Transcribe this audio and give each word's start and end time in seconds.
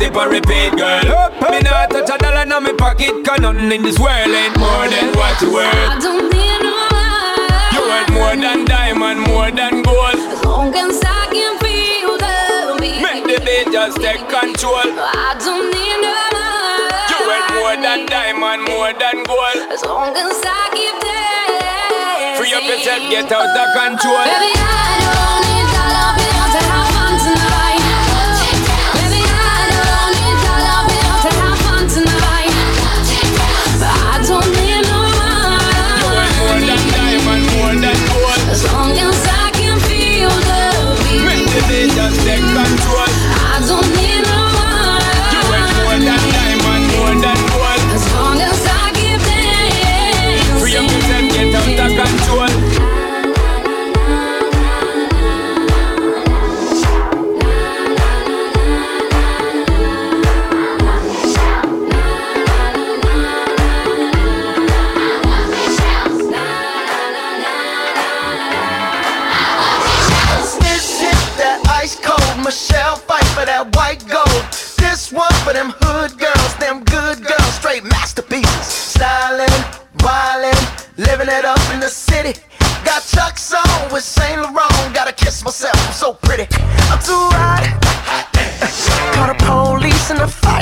put 0.00 0.08
it 0.08 0.16
on 0.16 0.30
repeat, 0.30 0.72
girl. 0.76 1.12
Up. 1.12 1.50
Me 1.50 1.60
not 1.60 1.90
touch 1.90 2.08
a 2.08 2.18
dollar 2.18 2.42
in 2.42 2.48
my 2.48 2.72
pocket, 2.78 3.12
cause 3.24 3.40
nothing 3.40 3.70
in 3.70 3.82
this 3.82 3.98
world 3.98 4.32
ain't 4.32 4.56
more 4.58 4.88
than 4.88 5.12
what 5.12 5.40
you 5.42 5.52
worth. 5.52 5.68
I 5.68 5.98
don't 6.00 6.32
need 6.32 6.60
no 6.64 6.72
money. 6.72 7.76
You 7.76 7.82
worth 7.84 8.10
more 8.16 8.36
than 8.36 8.64
diamond, 8.64 9.20
more 9.28 9.50
than 9.50 9.82
gold. 9.82 10.16
As 10.16 10.44
long 10.44 10.72
as 10.74 11.00
I 11.04 11.28
can 11.28 11.58
feel 11.60 12.16
the 12.16 12.76
beat. 12.80 13.02
Make 13.02 13.24
the 13.28 13.38
beat 13.44 13.72
just 13.72 14.00
take 14.00 14.24
control. 14.28 14.88
I 14.96 15.36
don't 15.36 15.68
need 15.68 15.98
no 16.00 16.16
money. 16.32 17.12
You 17.12 17.18
worth 17.28 17.48
more 17.60 17.76
than 17.76 18.06
diamond, 18.08 18.60
more 18.68 18.92
than 18.96 19.24
gold. 19.28 19.60
As 19.68 19.84
long 19.84 20.16
as 20.16 20.40
I 20.40 20.60
keep 20.72 20.96
dancing. 21.04 22.40
Free 22.40 22.52
up 22.56 22.64
yourself, 22.64 23.02
get 23.10 23.28
out 23.32 23.52
of 23.52 23.68
control. 23.76 24.24
Baby, 24.24 24.52
I 24.56 25.44
don't 25.44 25.49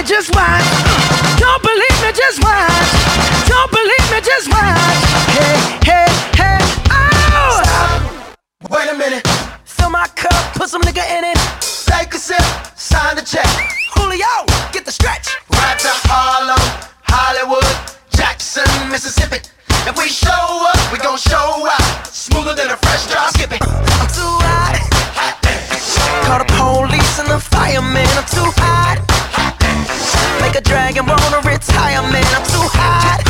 me, 0.00 0.06
just 0.08 0.34
watch. 0.34 0.64
Don't 1.38 1.62
believe 1.62 1.98
me, 2.02 2.12
just 2.12 2.42
watch. 2.42 2.90
Don't 3.48 3.70
believe 3.70 4.06
me, 4.12 4.20
just 4.20 4.48
watch. 4.48 5.00
Hey, 5.36 5.56
hey, 5.84 6.08
hey, 6.36 6.58
oh! 6.90 7.60
Stop. 7.62 8.70
Wait 8.70 8.88
a 8.88 8.96
minute. 8.96 9.26
Fill 9.64 9.90
my 9.90 10.06
cup, 10.16 10.54
put 10.54 10.68
some 10.68 10.82
nigga 10.82 11.04
in 11.18 11.24
it. 11.24 11.38
Take 11.86 12.14
a 12.14 12.18
sip, 12.18 12.42
sign 12.76 13.16
the 13.16 13.22
check. 13.22 13.46
Julio, 13.94 14.46
get 14.72 14.84
the 14.84 14.92
stretch. 14.92 15.36
Right 15.52 15.78
to 15.78 15.92
Harlem, 16.08 16.60
Hollywood, 17.02 17.64
Jackson, 18.16 18.68
Mississippi. 18.90 19.38
If 19.86 19.96
we 19.98 20.08
show 20.08 20.30
up, 20.30 20.92
we 20.92 20.98
gon' 20.98 21.18
show 21.18 21.68
out. 21.68 22.06
Smoother 22.06 22.54
than 22.54 22.70
a 22.70 22.76
fresh 22.76 23.06
drop. 23.08 23.32
Skip 23.34 23.52
it. 23.52 23.62
I'm 23.62 24.08
too 24.08 24.34
hot. 24.48 24.76
Call 26.24 26.38
the 26.38 26.44
police 26.56 27.18
and 27.18 27.28
the 27.28 27.40
fireman. 27.40 28.08
I'm 28.16 28.24
too 28.24 28.50
hot. 28.60 28.79
Make 30.50 30.58
a 30.58 30.68
dragon 30.68 31.06
wanna 31.06 31.38
retire, 31.46 32.02
man. 32.10 32.26
I'm 32.34 32.42
too 32.42 32.66
hot. 32.74 33.22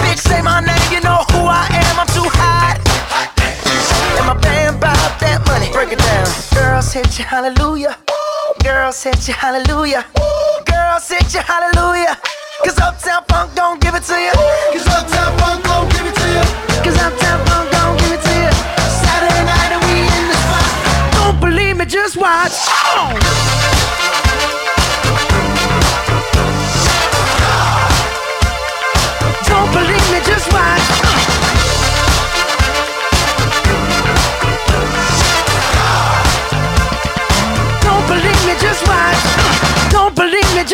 Bitch, 0.00 0.24
say 0.24 0.40
my 0.40 0.60
name, 0.64 0.88
you 0.90 1.02
know 1.04 1.20
who 1.32 1.44
I 1.44 1.68
am. 1.68 2.00
I'm 2.00 2.06
too 2.16 2.24
hot. 2.32 2.80
And 4.16 4.26
my 4.26 4.32
band 4.40 4.80
bout 4.80 5.20
that 5.20 5.44
money. 5.46 5.68
Break 5.70 5.92
it 5.92 5.98
down. 5.98 6.24
Girls 6.56 6.94
hit 6.94 7.18
you, 7.18 7.26
hallelujah. 7.26 7.98
Girls 8.64 9.02
hit 9.02 9.28
you, 9.28 9.34
hallelujah. 9.34 10.06
Girls 10.64 11.10
hit 11.10 11.34
you, 11.34 11.40
hallelujah. 11.44 12.16
Cause 12.64 12.78
Uptown 12.78 13.24
Funk 13.28 13.54
don't 13.54 13.78
give 13.78 13.94
it 13.94 14.04
to 14.04 14.16
you. 14.16 14.32
Cause 14.72 14.88
Uptown 14.88 15.36
Funk 15.40 15.62
don't 15.62 15.92
give 15.92 16.06
it 16.08 16.14
to 16.16 16.26
you. 16.32 16.44
Cause 16.88 16.96
Uptown 16.96 17.44
Funk 17.44 17.51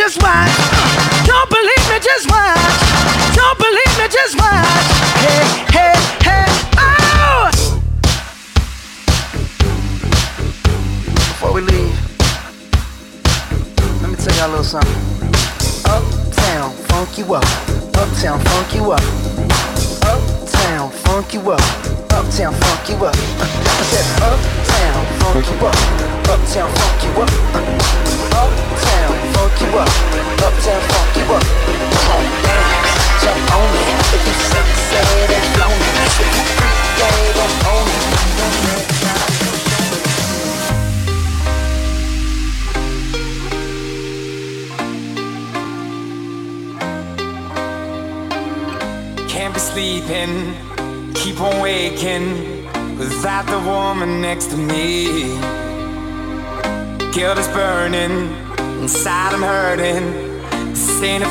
just 0.08 0.22
watch. 0.22 0.48
Don't 1.26 1.50
believe 1.50 1.84
me, 1.90 1.98
just 2.00 2.30
watch. 2.30 3.36
Don't 3.36 3.58
believe 3.58 3.98
me, 3.98 4.08
just 4.08 4.38
watch. 4.38 4.88
Hey, 5.20 5.67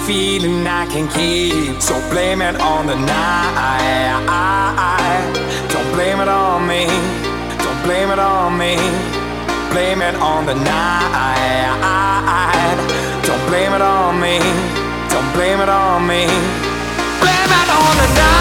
feeling 0.08 0.66
I 0.66 0.86
can 0.86 1.06
keep. 1.10 1.82
So 1.82 1.94
blame 2.10 2.42
it 2.42 2.56
on 2.62 2.88
the 2.88 2.96
night. 2.96 4.48
Don't 5.70 5.92
blame 5.94 6.22
it 6.22 6.30
on 6.30 6.66
me. 6.66 6.86
Don't 7.64 7.84
blame 7.84 8.10
it 8.12 8.20
on 8.20 8.58
me. 8.58 8.78
blame 9.74 10.02
it 10.02 10.16
on 10.16 10.46
the 10.46 10.56
night. 10.56 11.68
Don't 13.28 13.46
blame 13.50 13.74
it 13.74 13.82
on 13.82 14.20
me. 14.22 14.40
Don't 15.12 15.30
blame 15.36 15.60
it 15.60 15.70
on 15.70 16.08
me. 16.08 16.26
Blame 17.22 17.52
it 17.60 17.70
on 17.70 17.98
the 18.02 18.08
night. 18.16 18.37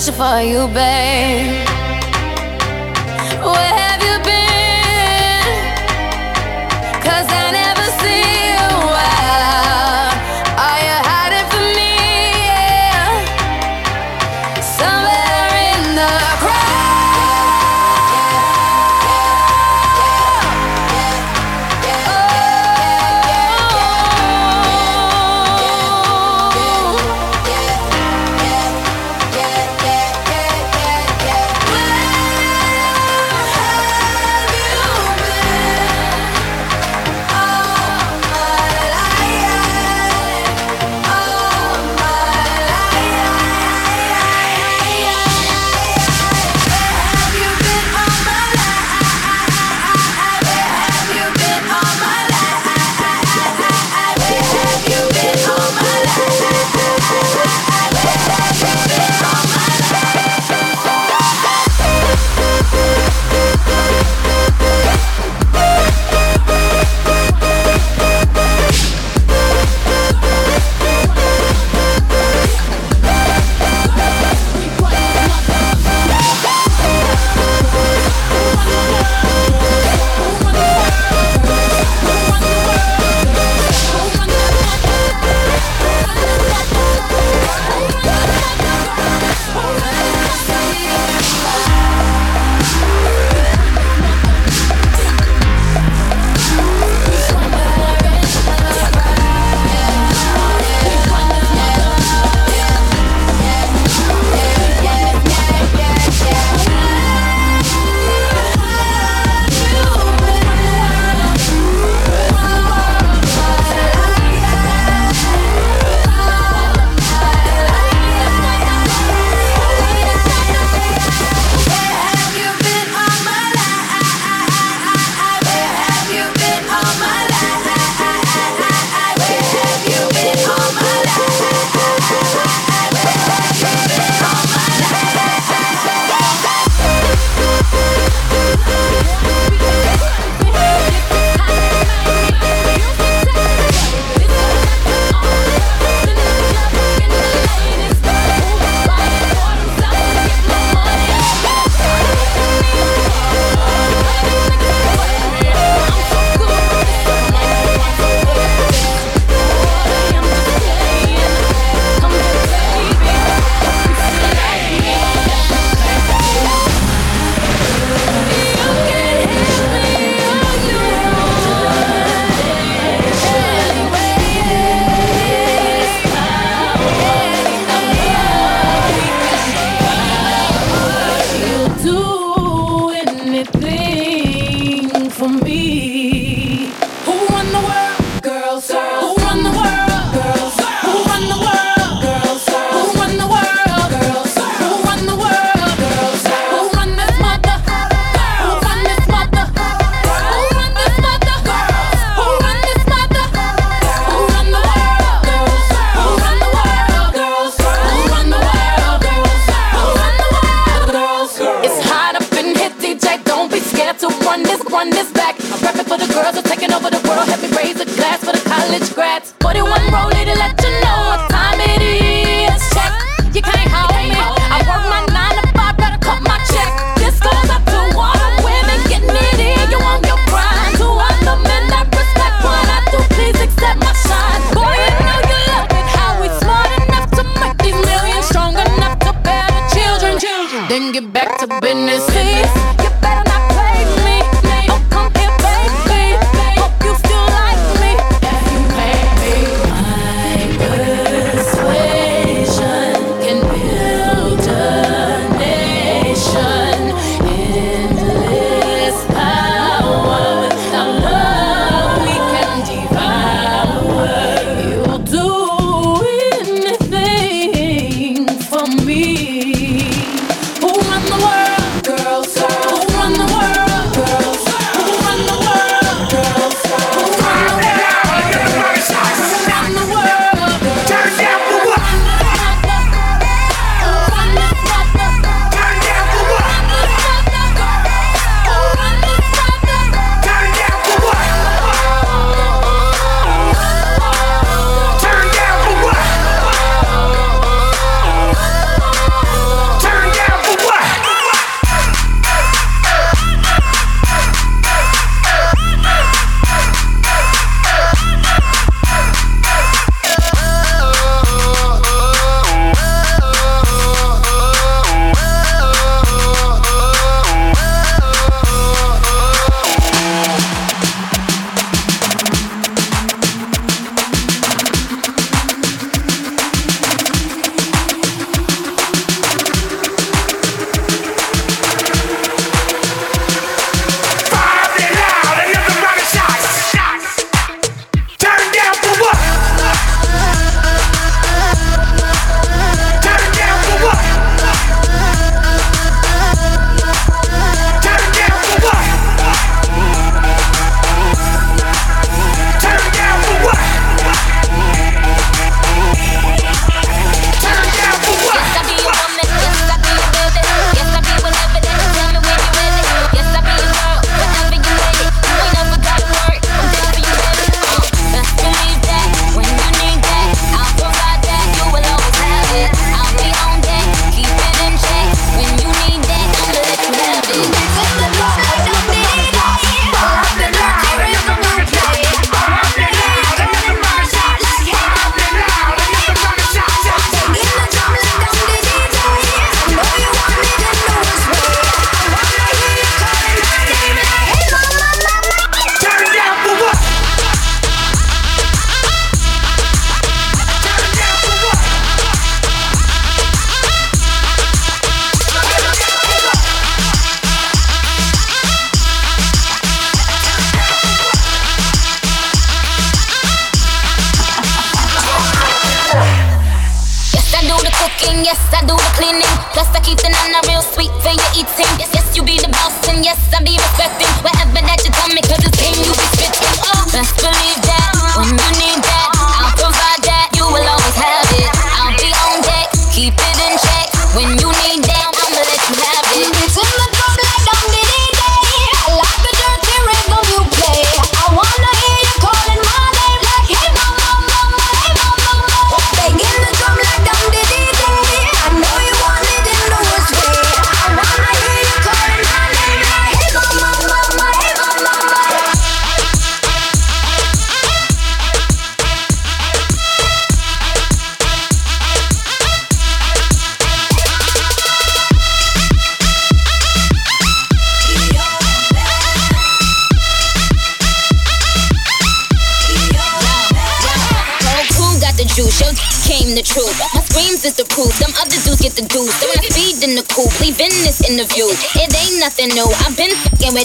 Searching 0.00 0.14
for 0.14 0.40
you, 0.42 0.68
babe. 0.68 0.97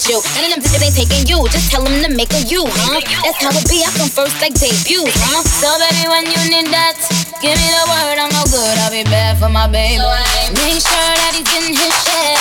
with 0.03 0.09
you. 0.09 0.19
None 0.35 0.45
of 0.45 0.51
them 0.55 0.63
bitches 0.63 0.83
ain't 0.83 0.95
taking 0.95 1.27
you. 1.27 1.47
Just 1.49 1.71
tell 1.71 1.83
them 1.83 2.03
to 2.03 2.09
make 2.15 2.31
a 2.33 2.41
you, 2.43 2.63
huh? 2.67 2.99
That's 3.23 3.39
how 3.39 3.51
it 3.51 3.67
be. 3.69 3.83
I 3.83 3.91
come 3.95 4.09
first 4.09 4.39
like 4.41 4.53
debut, 4.53 5.03
huh? 5.05 5.43
So 5.43 5.69
baby, 5.79 6.07
when 6.09 6.25
you 6.27 6.41
need 6.51 6.67
that, 6.71 6.99
give 7.41 7.55
me 7.55 7.69
the 7.71 7.85
word. 7.87 8.17
I'm 8.19 8.31
no 8.31 8.43
good. 8.51 8.75
I'll 8.83 8.91
be 8.91 9.03
bad 9.03 9.37
for 9.39 9.49
my 9.49 9.67
baby. 9.67 10.03
Make 10.59 10.81
sure 10.81 11.11
that 11.19 11.31
he's 11.35 11.47
getting 11.47 11.75
his 11.75 11.93
share. 12.03 12.32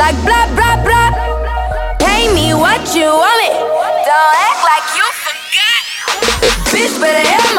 Like 0.00 0.16
blah, 0.24 0.48
blah, 0.56 0.80
blah. 0.80 1.12
Pay 2.00 2.32
me 2.32 2.54
what 2.54 2.80
you 2.96 3.04
want 3.04 3.36
me. 3.44 3.52
Don't 3.52 4.34
act 4.48 4.60
like 4.64 4.86
you 4.96 5.04
forgot. 5.20 5.82
Bitch, 6.72 6.96
better 6.96 7.20
have 7.28 7.49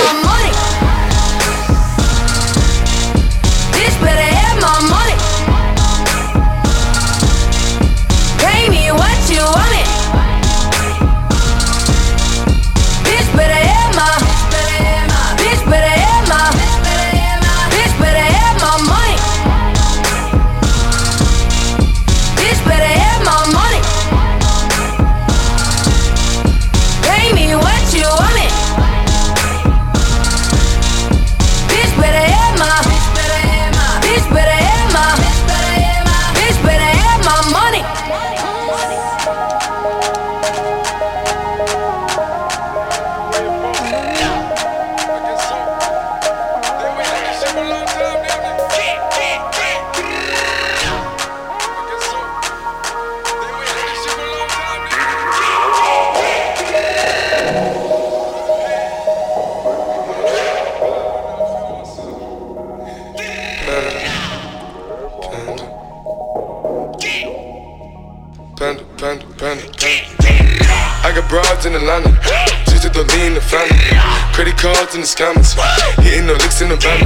cards 74.61 74.93
in 74.93 75.01
the 75.01 75.09
scammers, 75.09 75.57
hitting 76.05 76.29
the 76.29 76.37
licks 76.37 76.61
in 76.61 76.69
the 76.69 76.77
van. 76.77 77.01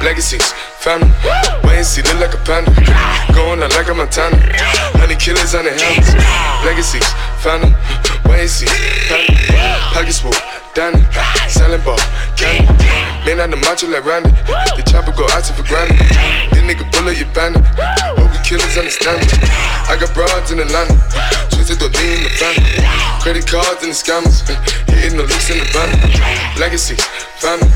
Legacies, 0.00 0.48
family, 0.80 1.12
wait 1.68 1.84
see, 1.84 2.00
look 2.08 2.16
like 2.24 2.32
a 2.32 2.40
panda. 2.48 2.72
Going 3.36 3.60
out 3.60 3.68
like 3.76 3.92
a 3.92 3.94
Montana, 3.94 4.40
honey 4.96 5.14
killers 5.20 5.52
on 5.52 5.68
the 5.68 5.76
helmets. 5.76 6.16
Legacies, 6.64 7.04
family, 7.44 7.76
wait 8.24 8.48
see, 8.48 8.64
family. 9.12 9.36
Pockets 9.92 10.24
full, 10.24 10.32
Danny, 10.72 11.04
selling 11.52 11.84
ball, 11.84 12.00
candy. 12.32 12.64
Man 13.28 13.44
on 13.44 13.52
the 13.52 13.60
macho 13.60 13.92
like 13.92 14.08
Randy, 14.08 14.32
the 14.72 14.82
chopper 14.88 15.12
go 15.12 15.28
out 15.36 15.44
to 15.44 15.52
for 15.52 15.68
granted. 15.68 16.00
This 16.48 16.64
nigga 16.64 16.88
bullet, 16.96 17.20
you 17.20 17.28
bandit. 17.36 17.60
Hope 18.16 18.32
killers 18.40 18.80
understand 18.80 19.20
me. 19.20 19.28
I 19.84 20.00
got 20.00 20.16
broads 20.16 20.48
in 20.48 20.64
Atlanta, 20.64 20.96
twisted 21.56 21.80
the 21.80 21.88
lean 21.88 22.20
in 22.20 22.22
the 22.28 22.32
family. 22.36 22.84
Credit 23.24 23.46
cards 23.48 23.80
and 23.80 23.90
the 23.90 23.96
scammers, 23.96 24.44
hitting 24.92 25.16
the 25.16 25.24
looks 25.24 25.48
in 25.48 25.56
the 25.56 25.66
van. 25.72 25.88
Legacies, 26.60 27.00
family, 27.40 27.66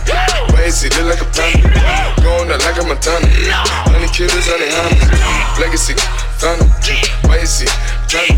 and 0.61 0.73
see, 0.73 0.93
look 1.01 1.17
like 1.17 1.23
a 1.25 1.29
panda. 1.33 1.73
Going 2.21 2.53
out 2.53 2.61
like 2.61 2.77
a 2.77 2.85
Montana, 2.85 3.25
honey 3.89 4.07
killers 4.13 4.47
on 4.53 4.61
their 4.61 4.69
hands. 4.69 5.01
Legacy, 5.57 5.97
family, 6.37 6.69
and 7.33 7.49
see, 7.49 7.69
family. 8.13 8.37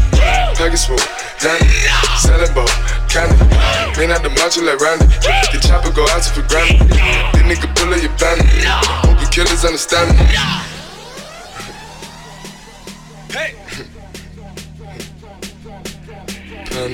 Package 0.55 0.87
full, 0.87 1.03
Danny, 1.43 1.67
selling 2.23 2.55
ball, 2.55 2.71
candy. 3.11 3.35
Man 3.99 4.15
out 4.15 4.23
the 4.23 4.31
macho 4.39 4.63
like 4.63 4.79
Randy, 4.79 5.11
the 5.51 5.59
chopper 5.59 5.91
go 5.91 6.07
out 6.15 6.23
to 6.23 6.31
for 6.31 6.47
granted. 6.47 6.87
This 6.87 7.43
nigga 7.43 7.67
pull 7.75 7.91
up 7.91 7.99
your 7.99 8.15
bandit, 8.15 8.47
hope 9.03 9.19
the 9.19 9.27
killers 9.27 9.67
understand 9.67 10.15
me. 10.17 10.72
Run! 16.75 16.93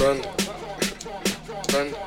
Run! 0.00 0.22
Run! 1.74 2.03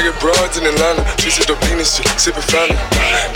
I 0.00 0.08
get 0.08 0.16
broads 0.16 0.56
in 0.56 0.64
Atlanta, 0.64 1.04
up 1.04 1.60
Venus 1.68 2.00
shit, 2.00 2.08
sippin' 2.16 2.40
fountain. 2.48 2.80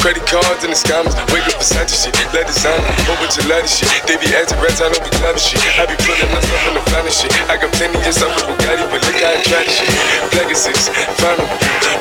Credit 0.01 0.25
cards 0.25 0.65
and 0.65 0.73
the 0.73 0.79
scammers, 0.81 1.13
wake 1.29 1.45
up 1.53 1.61
Versace 1.61 1.93
shit, 1.93 2.17
let 2.33 2.49
designer, 2.49 2.81
whole 3.05 3.21
bunch 3.21 3.37
of 3.37 3.45
lattice 3.53 3.85
shit. 3.85 3.93
They 4.09 4.17
be 4.17 4.33
acting 4.33 4.57
rats, 4.65 4.81
I 4.81 4.89
don't 4.89 4.97
be 5.05 5.13
clever 5.13 5.37
shit. 5.37 5.61
I 5.77 5.85
be 5.85 5.93
us 5.93 6.49
up 6.49 6.65
in 6.65 6.81
the 6.81 6.85
finest 6.89 7.21
shit. 7.21 7.37
I 7.53 7.61
got 7.61 7.69
plenty 7.77 8.01
of 8.01 8.17
stuff 8.17 8.33
with 8.33 8.49
Bugatti, 8.49 8.81
but 8.89 8.97
look 9.05 9.21
how 9.21 9.37
I 9.37 9.45
try 9.45 9.61
this 9.61 9.77
shit. 9.77 9.93
Legacies, 10.41 10.89
family, 11.21 11.45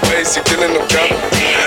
basic, 0.08 0.48
killing 0.48 0.72
no 0.72 0.80
comma. 0.88 1.20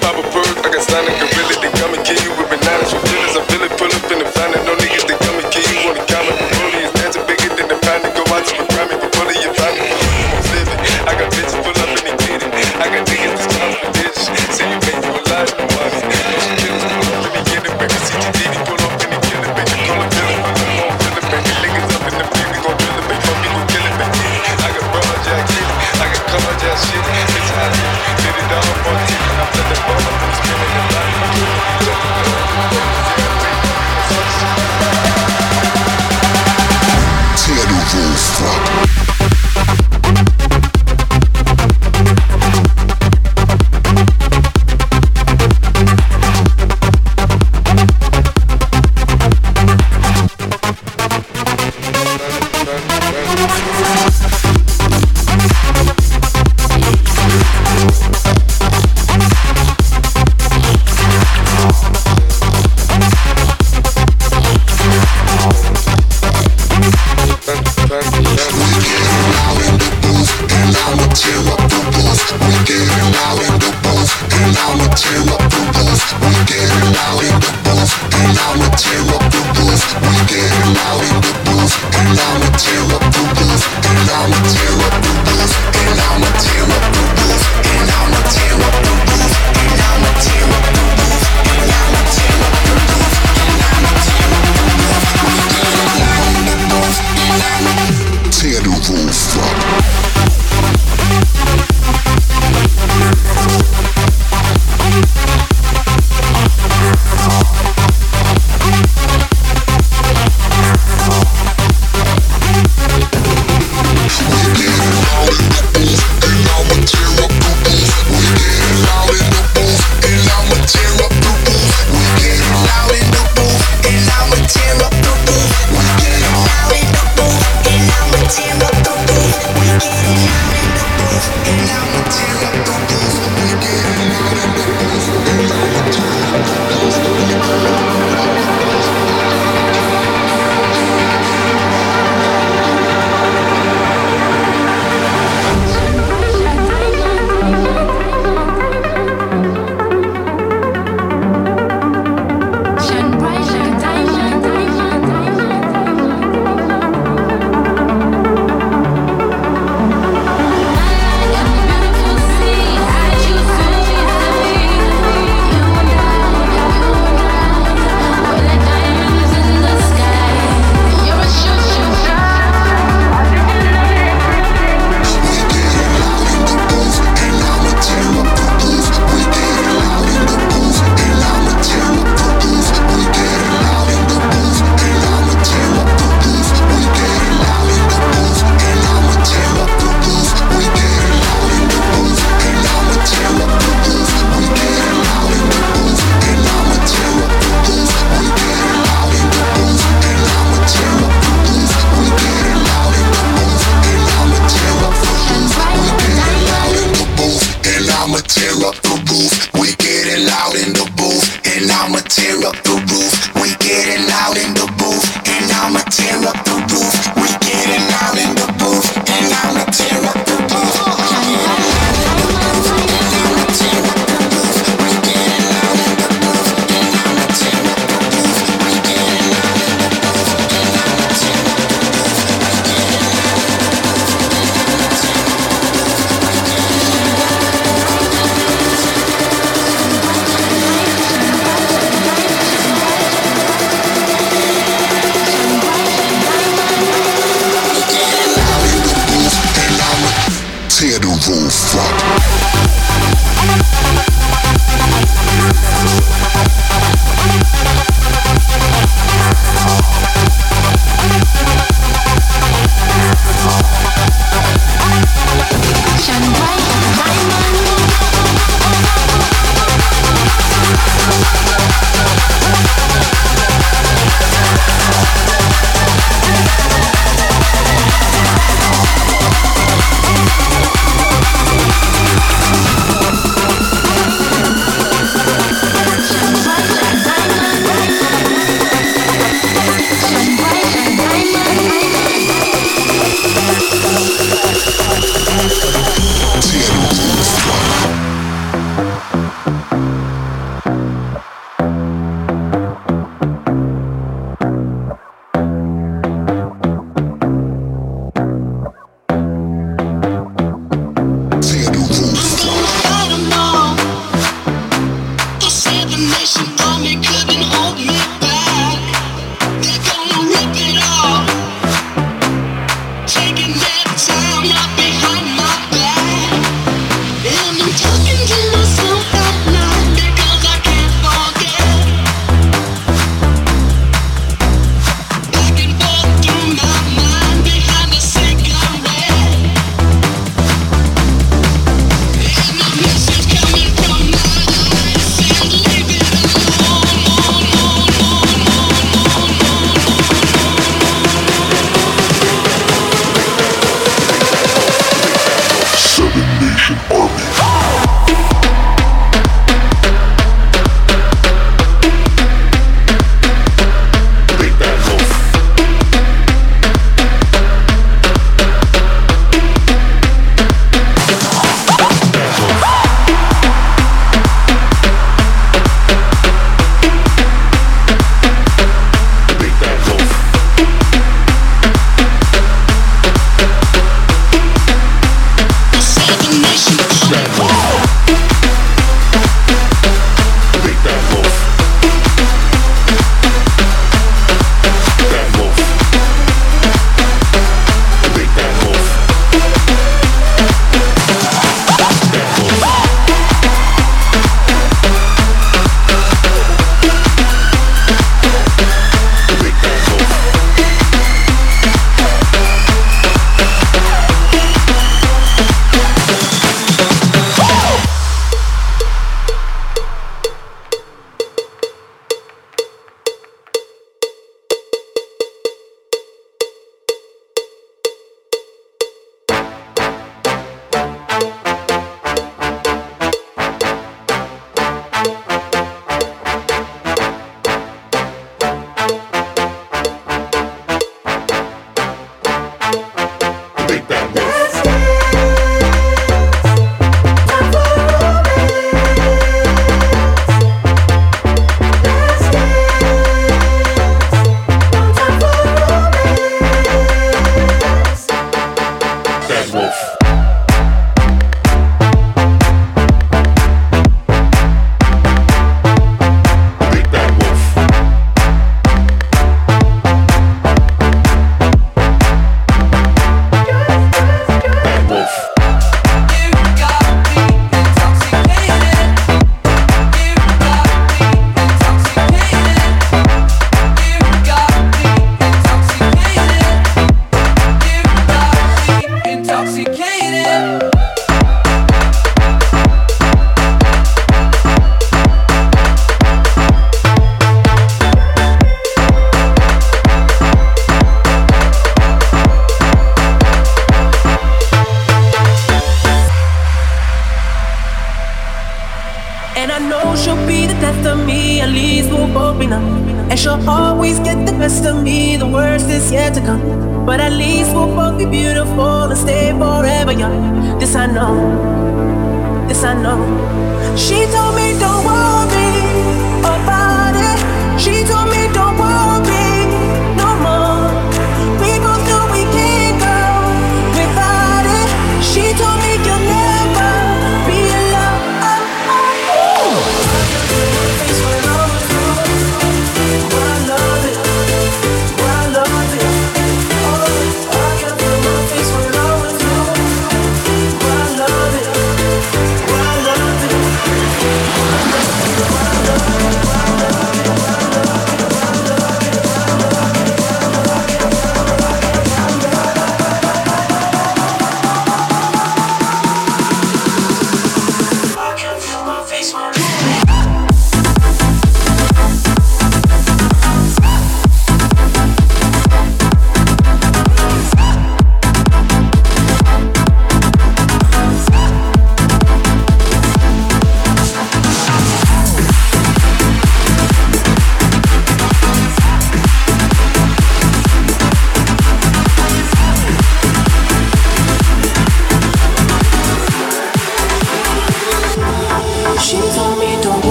Papa 0.00 0.24
Bird, 0.32 0.56
I 0.64 0.72
got 0.72 0.80
slime 0.80 1.04
and 1.12 1.16
gorilla, 1.28 1.60
they 1.60 1.72
come 1.76 1.92
and 1.92 2.00
kill 2.08 2.20
you 2.24 2.32
with 2.40 2.48
bananas 2.48 2.88
with 2.88 3.04
feelings. 3.04 3.36
I 3.36 3.44
feel 3.52 3.68
it, 3.68 3.72
pull 3.76 3.92
up 3.92 4.08
in 4.08 4.18
the 4.24 4.28
fountain, 4.32 4.64
no 4.64 4.72
niggas, 4.80 5.04
they 5.04 5.27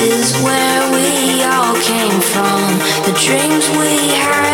is 0.00 0.32
where 0.42 0.92
we 0.92 1.42
all 1.44 1.74
came 1.74 2.20
from, 2.20 2.78
the 3.04 3.12
dreams 3.18 3.68
we 3.70 4.14
had. 4.14 4.47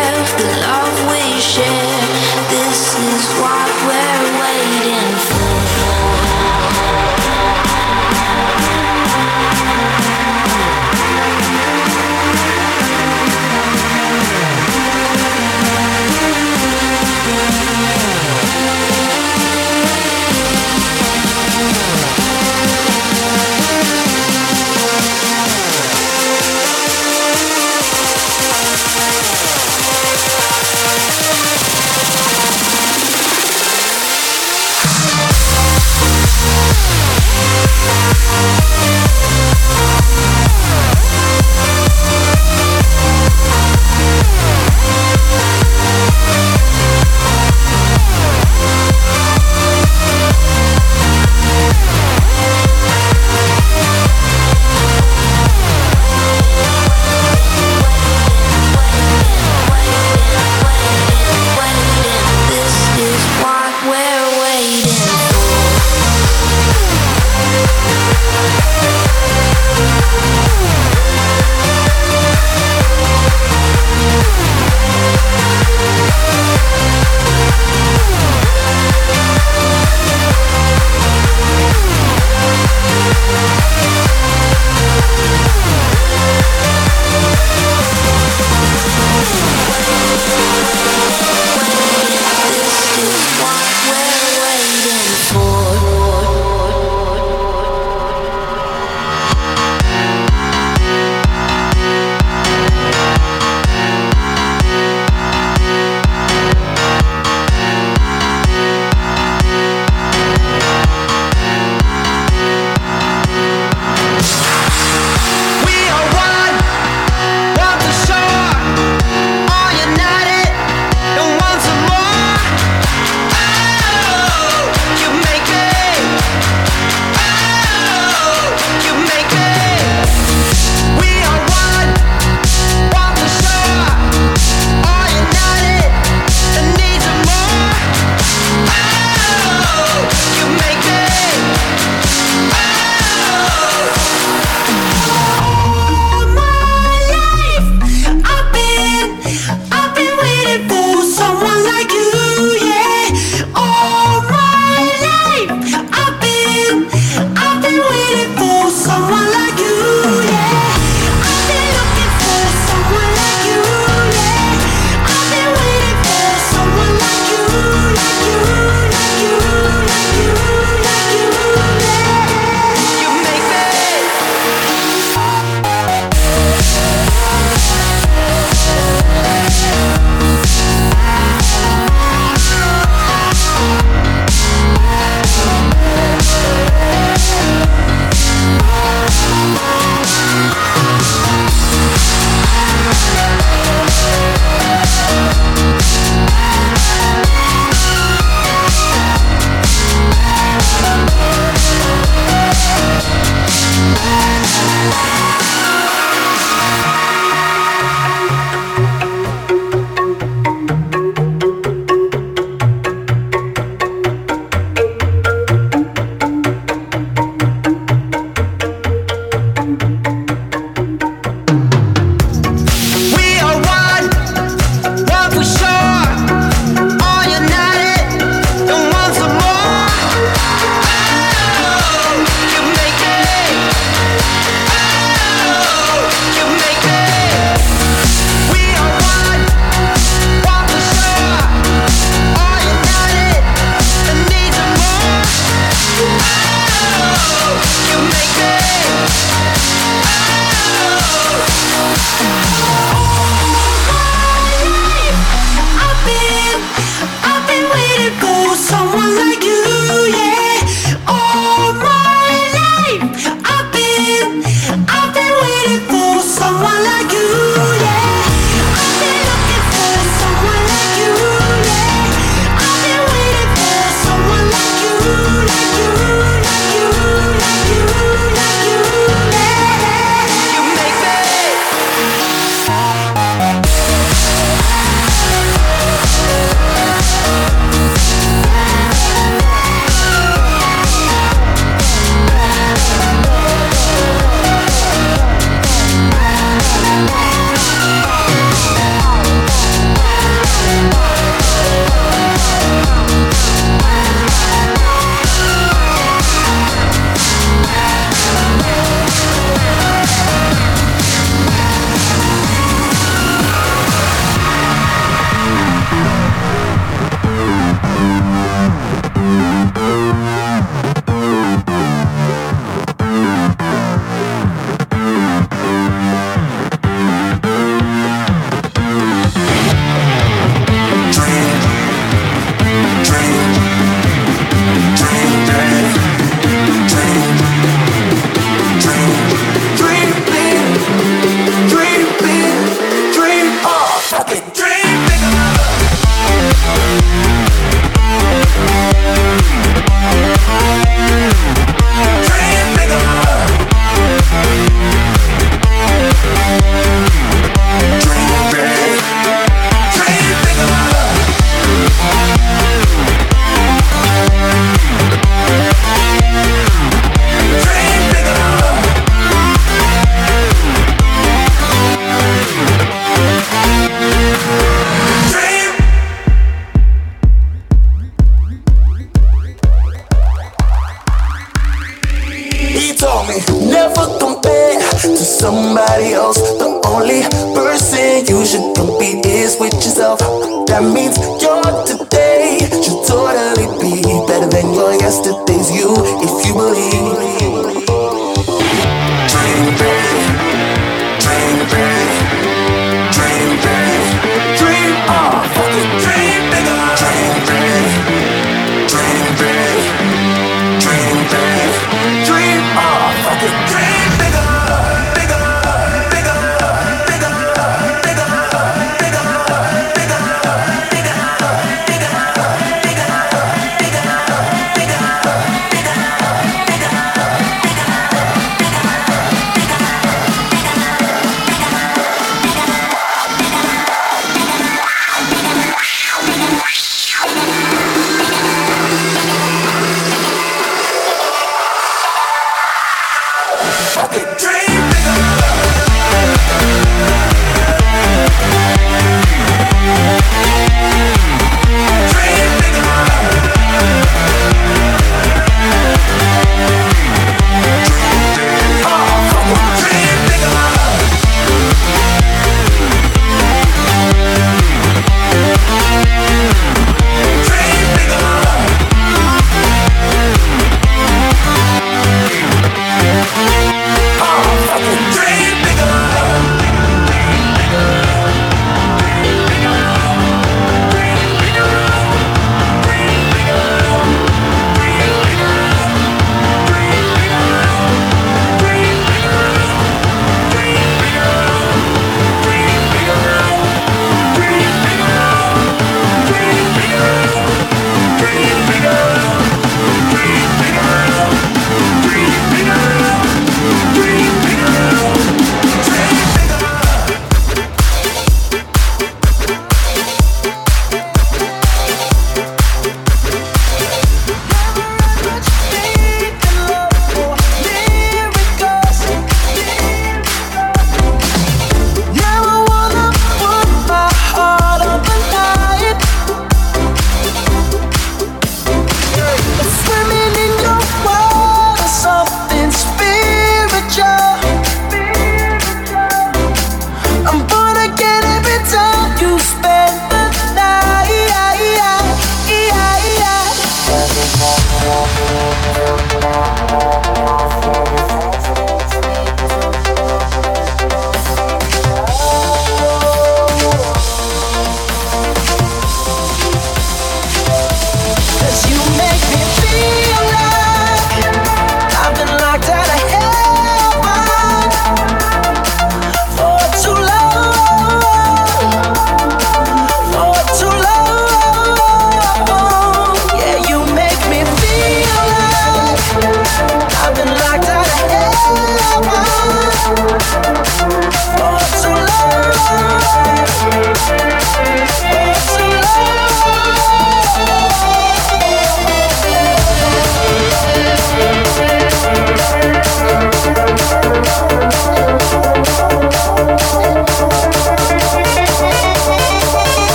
Than 394.55 394.73
your 394.73 394.93
yesterday's 394.93 395.69
you 395.75 395.91
if 396.23 396.47
you 396.47 396.53
believe. 396.53 397.44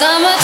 Got 0.00 0.39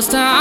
Ghost 0.00 0.12
town, 0.12 0.39